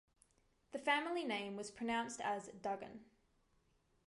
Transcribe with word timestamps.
The 0.71 0.79
family 0.79 1.23
name 1.23 1.55
was 1.55 1.69
pronounced 1.69 2.21
as 2.21 2.47
"Duggan". 2.47 3.01